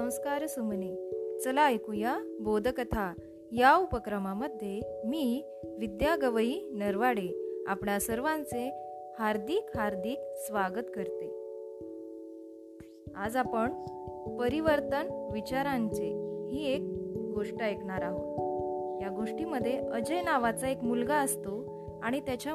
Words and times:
संस्कार 0.00 0.46
सुमने. 0.46 1.10
चला 1.38 1.66
ऐकूया 1.66 2.18
बोधकथा. 2.40 3.12
या 3.52 3.76
उपक्रमामध्ये 3.76 5.02
मी 5.06 5.44
विद्या 5.78 6.16
गवई 6.16 6.60
नरवाडे 6.70 7.56
आपणा 7.66 7.98
सर्वांचे 7.98 8.72
हार्दिक 9.18 9.66
हार्दिक 9.76 10.18
स्वागत 10.20 10.86
करते. 10.96 11.30
आज 13.16 13.36
आपण 13.36 13.72
परिवर्तन 14.36 15.30
विचारांचे 15.32 16.08
ही 16.50 16.74
एक 16.74 16.80
गोष्ट 17.34 17.62
ऐकणार 17.62 18.02
आहोत. 18.02 18.38
या 19.02 19.08
गोष्टीमध्ये 19.08 19.78
अजय 19.78 20.22
नावाचा 20.22 20.68
एक 20.68 20.82
मुलगा 20.82 21.16
असतो 21.16 21.64
आणि 22.02 22.20
त्याच्या 22.20 22.54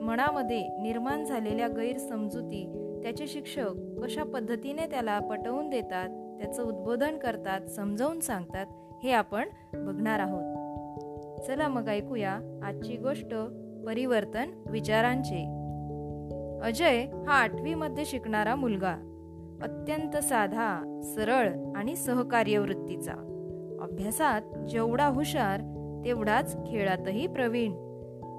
मनामध्ये 0.00 0.68
निर्माण 0.82 1.24
झालेल्या 1.24 1.68
गैरसमजुती 1.68 2.92
त्याचे 3.02 3.26
शिक्षक 3.26 3.70
कशा 4.02 4.22
पद्धतीने 4.22 4.86
त्याला 4.86 5.18
पटवून 5.18 5.70
देतात 5.70 6.08
त्याचं 6.40 6.62
उद्बोधन 6.64 7.16
करतात 7.16 7.60
समजावून 7.60 8.20
सांगतात 8.20 8.66
हे 9.04 9.12
आपण 9.12 9.48
बघणार 9.74 10.20
आहोत. 10.20 10.56
चला 11.46 11.68
मग 11.68 11.88
ऐकूया 11.88 12.60
आजची 12.62 12.96
गोष्ट 12.96 13.34
परिवर्तन 13.86 14.50
विचारांचे. 14.70 15.56
अजय 16.62 17.04
हा 17.26 17.32
आठवी 17.32 17.74
मध्ये 17.74 18.04
शिकणारा 18.04 18.54
मुलगा. 18.54 18.96
अत्यंत 19.62 20.16
साधा 20.16 21.00
सरळ 21.16 21.48
आणि 21.76 21.96
सहकार्य 21.96 22.58
वृत्तीचा 22.58 23.12
अभ्यासात 23.82 24.42
जेवढा 24.68 25.06
हुशार 25.06 25.60
तेवढाच 26.04 26.56
खेळातही 26.66 27.26
प्रवीण. 27.26 27.72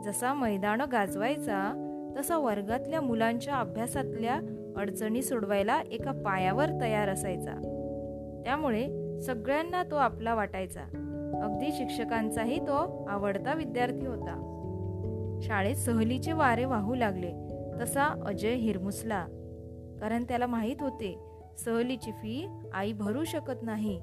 जसा 0.03 0.33
मैदान 0.33 0.81
गाजवायचा 0.81 1.83
तसा 2.17 2.37
वर्गातल्या 2.37 3.01
मुलांच्या 3.01 3.55
अभ्यासातल्या 3.55 4.39
अडचणी 4.77 5.21
सोडवायला 5.21 5.81
एका 5.91 6.11
पायावर 6.11 6.65
तयार 6.81 7.09
असायचा. 7.09 7.76
त्यामुळे 8.47 8.87
सगळ्यांना 9.21 9.83
तो 9.83 9.95
आपला 9.95 10.35
वाटायचा. 10.35 10.81
अगदी 11.43 11.71
शिक्षकांचाही 11.71 12.59
तो 12.59 13.05
आवडता 13.09 13.53
विद्यार्थी 13.53 14.05
होता. 14.05 14.53
शाळेत 15.41 15.75
सहलीचे 15.75 16.33
वारे 16.33 16.65
वाहू 16.65 16.95
लागले 16.95 17.31
तसा 17.81 18.23
अजय 18.25 18.53
हिरमुसला. 18.53 19.25
कारण 20.01 20.23
त्याला 20.23 20.45
माहीत 20.45 20.75
होते 20.79 21.19
सहलीची 21.57 22.11
फी 22.11 22.47
आई 22.73 22.93
भरू 22.93 23.23
शकत 23.23 23.63
नाही. 23.63 24.01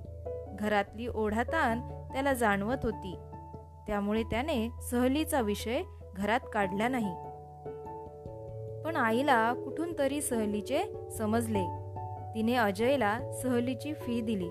घरातली 0.58 1.06
ओढाताण 1.06 1.80
त्याला 2.12 2.32
जाणवत 2.32 2.78
होती. 2.82 3.16
त्यामुळे 3.86 4.22
त्याने 4.22 4.68
सहलीचा 4.90 5.40
विषय 5.40 5.82
घरात 6.16 6.40
काढला 6.52 6.88
नाही. 6.88 7.14
पण 8.84 8.96
आईला 8.96 9.52
कुठून 9.52 9.98
तरी 9.98 10.20
सहलीचे 10.20 11.10
समजले. 11.10 11.83
तिने 12.34 12.54
अजयला 12.54 13.32
सहलीची 13.42 13.94
फी 13.94 14.20
दिली. 14.20 14.48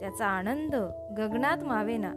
त्याचा 0.00 0.26
आनंद 0.26 0.74
गगनात 1.18 1.64
मावेना. 1.64 2.12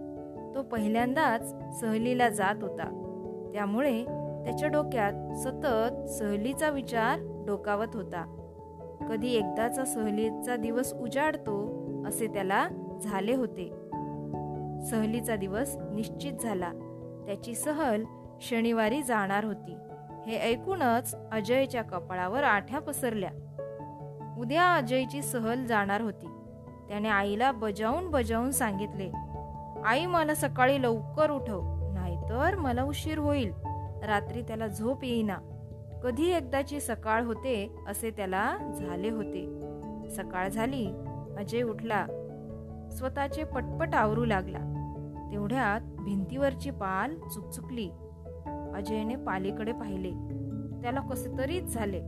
तो 0.55 0.63
पहिल्यांदाच 0.63 1.55
सहलीला 1.79 2.29
जात 2.29 2.55
होता. 2.61 3.05
त्यामुळे 3.53 4.05
त्याच्या 4.45 4.69
डोक्यात 4.69 5.37
सतत 5.37 6.09
सहलीचा 6.09 6.69
विचार 6.69 7.43
डोकावत 7.47 7.87
होता. 7.93 8.35
कधी 9.09 9.33
एकदाचा 9.33 9.85
सहलीचा 9.85 10.55
दिवस 10.55 10.93
उजाडतो 10.93 11.85
असे 12.07 12.27
त्याला 12.27 12.67
झाले 13.01 13.35
होते. 13.35 13.69
सहलीचा 14.85 15.35
दिवस 15.35 15.77
निश्चित 15.91 16.33
झाला. 16.33 16.71
त्याची 17.25 17.55
सहल 17.55 18.03
शनिवारी 18.41 19.03
जाणार 19.03 19.43
होती. 19.43 19.75
हे 20.27 20.37
ऐकूनच 20.37 21.15
अजयच्या 21.31 21.81
कपाळावर 21.81 22.43
आठ्या 22.43 22.79
पसरल्या. 22.79 23.29
उद्या 24.49 24.73
अजयची 24.73 25.21
सहल 25.21 25.65
जाणार 25.65 26.01
होती. 26.01 26.27
त्याने 26.89 27.09
आईला 27.09 27.51
बजावून 27.51 28.09
बजावून 28.11 28.51
सांगितले 28.51 29.11
आई 29.85 30.05
मला 30.05 30.35
सकाळी 30.35 30.81
लवकर 30.81 31.29
उठव 31.31 31.61
नाहीतर 31.93 32.55
मला 32.55 32.83
उशीर 32.83 33.17
होईल. 33.17 33.53
रात्री 34.03 34.41
त्याला 34.41 34.67
झोप 34.67 35.03
येईना. 35.03 35.37
कधी 36.03 36.31
एकदाची 36.31 36.79
सकाळ 36.79 37.23
होते 37.23 37.75
असे 37.87 38.11
त्याला 38.11 38.57
झाले 38.79 39.09
होते. 39.09 39.45
सकाळ 40.09 40.49
झाली 40.49 40.85
अजय 41.37 41.61
उठला. 41.61 42.05
स्वतःचे 42.91 43.43
पटपट 43.43 43.95
आवरू 43.95 44.25
लागला. 44.25 44.59
तेवढ्यात 45.31 45.81
भिंतीवरची 45.81 46.71
पाल 46.71 47.15
चुकचुकली. 47.15 47.89
अजयने 48.73 49.15
पालीकडे 49.15 49.71
पाहिले. 49.71 50.11
त्याला 50.81 51.01
कसे 51.01 51.37
तरीच 51.37 51.73
झाले. 51.73 52.01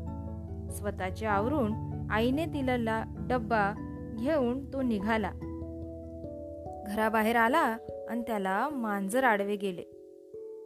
स्वतःचे 0.72 1.25
आवरून 1.25 1.91
आईने 2.12 2.46
दिलेला 2.46 3.04
डब्बा 3.30 3.74
घेऊन 4.20 4.74
तो 4.74 4.82
निघाला. 4.82 5.32
घराबाहेर 6.88 7.36
आला 7.36 7.78
आणि 8.10 8.22
त्याला 8.22 8.70
मांजर 8.70 9.24
आडवे 9.24 9.56
गेले. 9.56 9.82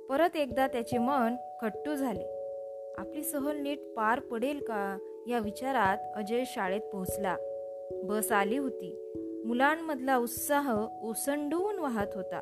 परत 0.09 0.35
एकदा 0.35 0.67
त्याचे 0.67 0.97
मन 0.97 1.35
खट्टू 1.61 1.95
झाले. 1.95 2.23
आपली 2.97 3.23
सहल 3.23 3.57
नीट 3.57 3.79
पार 3.97 4.19
पडेल 4.19 4.59
का 4.59 4.97
या 5.27 5.39
विचारात 5.39 5.97
अजय 6.15 6.43
शाळेत 6.45 6.81
पोहोचला. 6.81 7.37
बस 8.03 8.31
आली 8.31 8.57
होती. 8.57 9.11
मुलांमधला 9.45 10.17
उत्साह 10.17 10.85
ओसंडून 11.03 11.79
वाहत 11.79 12.07
होता. 12.15 12.41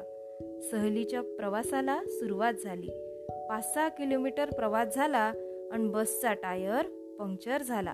सहलीच्या 0.72 1.22
प्रवासाला 1.22 2.02
सुरुवात 2.08 2.54
झाली. 2.54 2.90
पाच 3.50 3.74
सहा 3.74 3.90
किलोमीटर 3.90 4.50
प्रवास 4.50 4.96
झाला 4.96 5.34
आणि 5.72 5.88
बसचा 5.88 6.34
टायर 6.34 6.86
पंक्चर 7.20 7.62
झाला. 7.62 7.94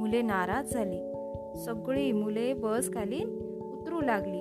मुले 0.00 0.22
नाराज 0.22 0.72
झाली. 0.72 1.12
सगळी 1.64 2.12
मुले 2.12 2.52
बस 2.52 2.94
खाली 2.94 3.24
उतरू 3.60 4.00
लागली. 4.00 4.40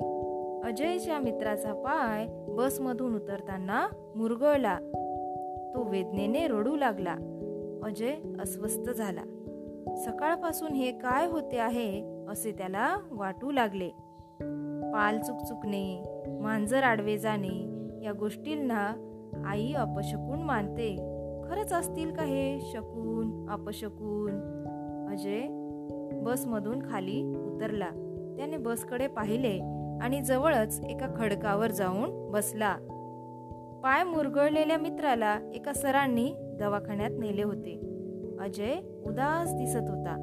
अजयच्या 0.64 1.20
मित्राचा 1.20 1.74
पाय 1.74 2.28
बसमधून 2.50 3.16
उतरताना 3.16 3.88
मुरगळला. 4.16 4.80
तो 5.75 5.84
वेदनेने 5.84 6.47
रडू 6.47 6.75
लागला. 6.75 7.16
अजय 7.84 8.16
अस्वस्थ 8.42 8.90
झाला. 8.90 9.22
सकाळपासून 9.96 10.72
हे 10.72 10.92
काय 10.92 11.28
होते 11.28 11.58
आहे 11.58 12.26
असे 12.30 12.52
त्याला 12.52 12.97
वाटू 13.12 13.52
लागले. 13.52 13.88
पाल 14.94 15.20
चुकचुकणे 15.20 16.03
मांजर 16.41 16.84
आडवे 16.84 17.18
जाणे 17.18 17.86
या 18.06 18.12
गोष्टींना 18.12 18.94
आई 19.46 19.74
अपशकून 19.74 20.41
मानते. 20.41 20.96
खरंच 21.50 21.74
असतील 21.74 22.12
का 22.12 22.24
हे? 22.24 22.59
शकून 22.74 23.50
अपशकून. 23.50 24.59
अजय 25.19 25.41
बसमधून 26.24 26.80
खाली 26.91 27.24
उतरला. 27.24 27.90
त्याने 28.38 28.57
बसकडे 28.57 29.07
पाहिले 29.07 29.59
आणि 30.02 30.22
जवळच 30.22 30.81
एका 30.90 31.07
खडकावर 31.18 31.72
जाऊन 31.72 32.31
बसला. 32.31 32.75
पाय 33.84 34.03
मुरगळलेल्या 34.03 34.78
मित्राला 34.78 35.40
एका 35.53 35.74
सरांनी 35.74 36.34
दवाखान्यात 36.59 37.09
नेले 37.19 37.44
होते. 37.44 37.79
अजय 38.40 38.75
उदास 39.06 39.53
दिसत 39.53 39.90
होता. 39.90 40.16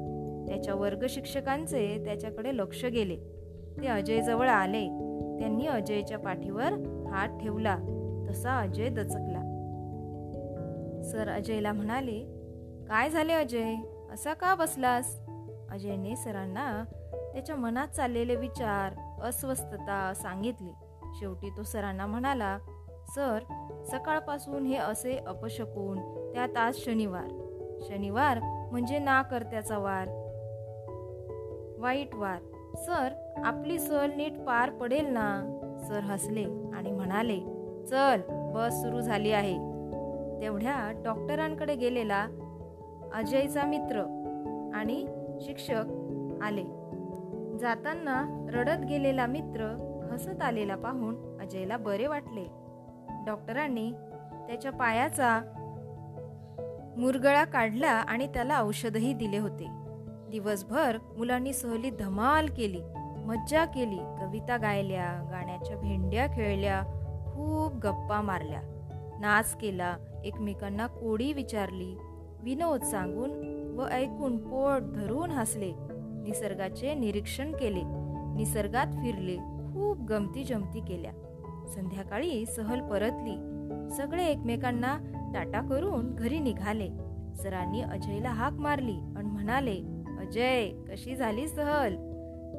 त्याच्या 0.47 0.75
वर्ग 0.75 1.05
शिक्षकांचे 1.09 2.01
त्याच्याकडे 2.05 2.57
लक्ष 2.57 2.85
गेले. 2.85 3.15
ते 3.81 3.87
अजय 3.87 4.21
जवळ 4.21 4.47
आले. 4.47 4.87
त्यांनी 5.39 5.67
अजयच्या 5.67 6.17
पाठीवर 6.17 6.69
हात 7.11 7.37
ठेवला. 7.41 7.77
तसा 8.29 8.59
अजय 8.59 8.89
दचकला. 8.89 9.41
सर 11.03 11.29
अजयला 11.29 11.73
म्हणाले 11.73 12.19
काय 12.87 13.09
झाले 13.09 13.33
अजय? 13.33 13.75
असा 14.13 14.33
का 14.33 14.55
बसलास? 14.55 15.19
अजयने 15.71 16.15
सरांना 16.15 16.83
त्याच्या 17.33 17.55
मनात 17.55 17.87
चाललेले 17.87 18.35
विचार 18.35 18.93
अस्वस्थता 19.23 20.13
सांगितली. 20.15 20.71
शेवटी 21.19 21.49
तो 21.57 21.63
सरांना 21.63 22.05
म्हणाला 22.05 22.57
सर 23.15 23.39
सकाळपासून 23.91 24.65
हे 24.65 24.75
असे 24.75 25.17
अपशकून 25.17 25.99
त्यात 26.33 26.57
आज 26.57 26.75
शनिवार. 26.75 27.27
शनिवार 27.81 28.39
म्हणजे 28.71 28.99
ना 28.99 29.21
करत्याचा 29.21 29.77
वार. 29.77 30.07
वाईट 31.79 32.15
वार. 32.15 32.39
सर 32.75 33.13
आपली 33.43 33.79
सहल 33.79 34.11
नीट 34.15 34.39
पार 34.39 34.69
पडेल 34.69 35.05
ना? 35.05 35.29
सर 35.87 35.99
हसले 35.99 36.43
आणि 36.73 36.91
म्हणाले 36.91 37.39
चल 37.87 38.21
बस 38.29 38.73
सुरू 38.73 39.01
झाली 39.01 39.31
आहे. 39.31 39.55
तेवढ्या 40.41 40.91
डॉक्टरांकडे 41.03 41.75
गेलेला 41.75 42.27
अजयचा 43.13 43.63
मित्र 43.65 43.99
आणि 44.73 45.07
शिक्षक 45.41 45.83
आले. 46.41 46.63
जाताना 47.57 48.47
रडत 48.53 48.85
गेलेला 48.89 49.25
मित्र 49.25 49.83
हसत 50.11 50.41
आलेला 50.41 50.75
पाहून 50.75 51.39
अजयला 51.41 51.77
बरे 51.77 52.07
वाटले. 52.07 52.45
डॉक्टरांनी 53.25 53.91
त्याच्या 54.47 54.71
पायाचा 54.71 55.41
मुरगळा 56.97 57.43
काढला 57.43 57.89
आणि 57.89 58.27
त्याला 58.27 58.61
औषधही 58.61 59.13
दिले 59.13 59.37
होते. 59.37 59.67
दिवसभर 60.29 60.97
मुलांनी 61.17 61.53
सहली 61.53 61.89
धमाल 61.89 62.47
केली 62.47 62.81
मज्जा 63.25 63.65
केली 63.65 63.97
कविता 63.97 64.57
गायल्या 64.57 65.27
गाण्याच्या 65.31 65.77
भेंड्या 65.77 66.27
खेळल्या 66.27 66.81
खूप 67.33 67.73
गप्पा 67.73 68.21
मारल्या. 68.21 68.61
नाच 69.19 69.55
केला 69.55 69.97
एकमेकांना 70.25 70.87
कोडी 70.87 71.33
विचारली 71.33 71.97
विनोद 72.43 72.83
सांगून 72.83 73.31
व 73.79 73.87
ऐकून 73.87 74.37
पोट 74.37 74.81
धरून 74.81 75.31
हसले. 75.31 75.71
निसर्गाचे 76.23 76.93
निरीक्षण 76.93 77.51
केले. 77.51 77.81
निसर्गात 78.35 78.87
फिरले. 78.87 79.35
खूप 79.37 79.97
गमती 80.01 80.43
जमती 80.43 80.79
केल्या. 80.79 81.11
संध्याकाळी 81.75 82.45
सहल 82.45 82.81
परतली. 82.81 83.57
सगळे 83.95 84.25
एकमेकांना 84.25 84.97
टाटा 85.33 85.61
करून 85.61 86.15
घरी 86.15 86.39
निघाले. 86.39 86.87
सरांनी 87.35 87.81
अजयला 87.81 88.29
हाक 88.29 88.53
मारली 88.53 89.13
आणि 89.15 89.29
म्हणाले 89.29 89.77
अजय 90.19 90.69
कशी 90.69 91.15
झाली 91.15 91.47
सहल? 91.47 91.95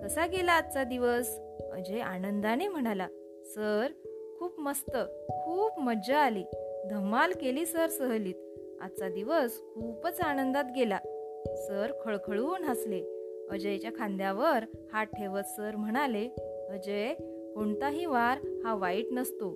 कसा 0.02 0.26
गेला 0.26 0.52
आजचा 0.52 0.84
दिवस? 0.84 1.38
अजय 1.72 2.00
आनंदाने 2.00 2.68
म्हणाला 2.68 3.06
सर 3.44 3.88
खूप 4.38 4.60
मस्त. 4.60 4.90
खूप 5.30 5.80
मज्जा 5.80 6.18
आली. 6.18 6.44
धमाल 6.90 7.32
केली 7.32 7.66
सर 7.66 7.86
सहलीत. 7.86 8.34
आजचा 8.80 9.08
दिवस 9.08 9.60
खूपच 9.74 10.20
आनंदात 10.20 10.64
गेला. 10.76 10.98
सर 11.56 11.92
खळखळून 12.04 12.64
हसले. 12.64 13.02
अजयच्या 13.50 13.90
खांद्यावर 13.98 14.64
हात 14.92 15.06
ठेवत 15.06 15.42
सर 15.42 15.76
म्हणाले 15.76 16.28
अजय 16.70 17.14
कोणताही 17.54 18.06
वार 18.06 18.38
हा 18.64 18.74
वाईट 18.74 19.06
नसतो. 19.12 19.54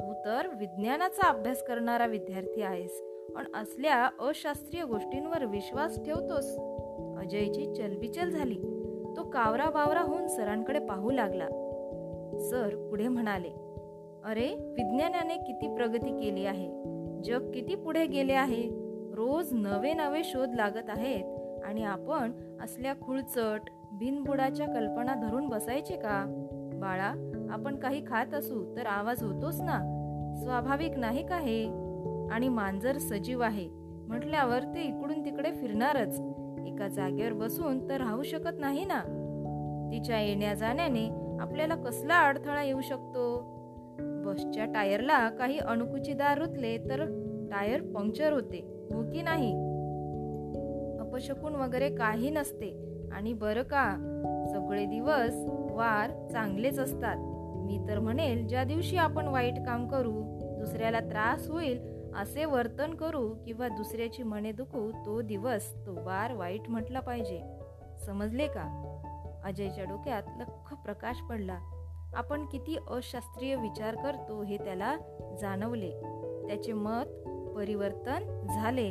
तू 0.00 0.12
तर 0.24 0.46
विज्ञानाचा 0.46 1.28
अभ्यास 1.28 1.62
करणारा 1.62 2.06
विद्यार्थी 2.06 2.62
आहेस 2.62 3.02
पण 3.34 3.54
असल्या 3.54 4.10
अशास्त्रीय 4.18 4.84
गोष्टींवर 4.84 5.44
विश्वास 5.44 6.04
ठेवतोस. 6.04 6.56
अजयची 7.18 7.74
चलबिचल 7.74 8.30
झाली. 8.30 8.58
तो 9.16 9.30
कावरा 9.30 9.70
बावरा 9.70 10.00
होऊन 10.00 10.28
सरांकडे 10.28 10.78
पाहू 10.78 11.10
लागला. 11.10 11.48
सर 12.50 12.86
पुढे 12.90 13.08
म्हणाले 13.08 13.48
अरे 14.24 14.54
विज्ञानाने 14.54 15.36
किती 15.36 15.74
प्रगती 15.74 16.20
केली 16.20 16.46
आहे. 16.46 16.99
जग 17.24 17.50
किती 17.50 17.74
पुढे 17.74 18.06
गेले 18.06 18.32
आहे? 18.32 18.68
रोज 19.14 19.52
नवे 19.52 19.92
नवे 19.92 20.24
शोध 20.24 20.54
लागत 20.54 20.88
आहेत. 20.88 21.24
आणि 21.64 21.84
आपण 21.84 22.32
असल्या 22.60 22.94
खुळचट 22.94 23.60
बिनबुडाच्या 23.92 24.66
कल्पना 24.66 25.14
धरून 25.14 25.48
बसायचे 25.48 25.96
का? 25.96 26.46
बाळा 26.74 27.12
आपण 27.50 27.76
काही 27.76 28.02
खात 28.06 28.34
असू 28.34 28.76
तर 28.76 28.86
आवाज 28.86 29.22
होतोच 29.22 29.60
ना. 29.60 29.96
स्वाभाविक 30.36 30.98
नाही 30.98 31.26
का 31.26 31.38
हे? 31.38 31.64
आणि 32.30 32.48
मांजर 32.48 32.98
सजीव 32.98 33.40
आहे. 33.40 33.68
म्हटल्यावर 34.08 34.62
ते 34.62 34.82
इकडून 34.82 35.24
तिकडे 35.24 35.50
फिरणारच. 35.50 36.20
एका 36.66 36.88
जागेवर 36.88 37.32
बसून 37.32 37.88
तर 37.88 37.96
राहू 37.96 38.22
शकत 38.22 38.58
नाही 38.58 38.84
ना. 38.84 39.00
तिच्या 39.92 40.20
येण्या 40.20 40.54
जाण्याने 40.54 41.36
आपल्याला 41.40 41.74
कसला 41.74 42.14
अडथळा 42.14 42.62
येऊ 42.62 42.80
शकतो? 42.80 43.56
बसच्या 44.30 44.64
टायरला 44.64 45.28
काही 45.28 45.58
अणुकुचीदार 45.58 46.38
रुतले 46.38 46.78
तर 46.78 47.04
टायर 47.52 47.82
पंक्चर 47.82 48.32
होते 48.32 48.88
हो 48.94 49.02
की 49.10 49.22
नाही? 49.22 49.52
अपशकून 50.98 51.54
वगैरे 51.54 51.94
काही 51.94 52.30
नसते. 52.30 52.90
आणि 53.12 53.32
बरं 53.32 53.62
का 53.62 53.96
सगळे 54.52 54.86
दिवस 54.86 55.44
वार 55.70 56.28
चांगलेच 56.32 56.78
असतात. 56.78 57.16
मी 57.66 57.80
तर 57.88 57.98
म्हणेल 57.98 58.46
ज्या 58.46 58.64
दिवशी 58.64 58.96
आपण 58.96 59.28
वाईट 59.28 59.54
काम 59.66 59.88
करू 59.88 60.12
दुसऱ्याला 60.58 61.00
त्रास 61.00 61.48
होईल 61.48 61.80
असे 62.16 62.44
वर्तन 62.44 62.94
करू 62.94 63.34
किंवा 63.46 63.68
दुसऱ्याची 63.68 64.22
मने 64.22 64.52
दुखू 64.52 64.90
तो 65.06 65.20
दिवस 65.20 65.86
तो 65.86 65.94
वार 65.94 66.32
वाईट 66.32 66.60
म्हटला 66.68 67.00
पाहिजे. 67.00 67.42
समजले 68.06 68.46
का? 68.46 68.96
अजयच्या 69.44 69.84
डोक्यात 69.84 70.22
लख 70.38 70.74
प्रकाश 70.74 71.16
पडला. 71.30 71.58
आपण 72.14 72.46
किती 72.46 72.76
अशास्त्रीय 72.90 73.56
विचार 73.56 73.94
करतो 73.94 74.42
हे 74.42 74.56
त्याला 74.56 74.96
जाणवले. 75.40 75.90
त्याचे 76.48 76.72
मत 76.72 77.28
परिवर्तन 77.56 78.46
झाले 78.54 78.90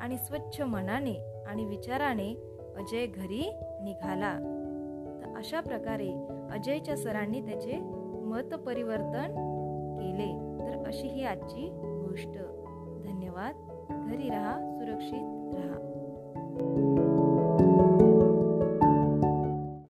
आणि 0.00 0.16
स्वच्छ 0.16 0.60
मनाने 0.60 1.42
आणि 1.46 1.64
विचाराने 1.64 2.58
अजय 2.76 3.06
घरी 3.06 3.50
निघाला. 3.60 4.38
तर 5.22 5.36
अशा 5.36 5.60
प्रकारे 5.60 6.10
अजयच्या 6.50 6.96
सरांनी 6.96 7.40
त्याचे 7.40 7.78
मत 8.24 8.54
परिवर्तन 8.54 9.30
केले. 10.00 10.32
तर 10.58 10.86
अशी 10.86 11.08
ही 11.08 11.24
आजची 11.24 11.68
गोष्ट. 12.08 12.32
धन्यवाद. 13.08 13.54
घरी 14.08 14.28
राहा 14.28 14.58
सुरक्षित 14.60 15.54
राहा. 15.54 15.76